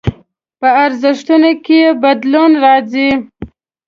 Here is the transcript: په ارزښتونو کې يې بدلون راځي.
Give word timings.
په 0.59 0.67
ارزښتونو 0.85 1.51
کې 1.65 1.77
يې 1.83 1.89
بدلون 2.03 2.51
راځي. 2.65 3.09